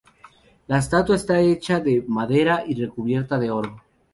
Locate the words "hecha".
1.41-1.79